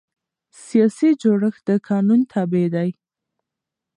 سیاسي 0.65 1.09
جوړښت 1.21 1.61
د 1.67 1.69
قانون 1.87 2.21
تابع 2.31 2.65
دی 2.75 2.89